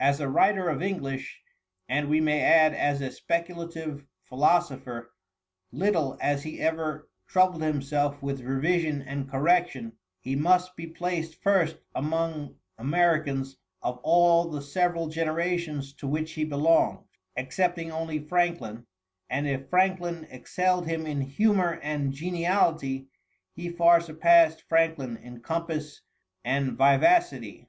[0.00, 1.40] As a writer of English
[1.88, 5.12] and we may add as a speculative philosopher
[5.70, 11.76] little as he ever troubled himself with revision and correction, he must be placed first
[11.94, 17.04] among Americans of all the several generations to which he belonged,
[17.36, 18.84] excepting only Franklin;
[19.30, 23.06] and if Franklin excelled him in humor and geniality,
[23.54, 26.00] he far surpassed Franklin in compass
[26.44, 27.68] and vivacity.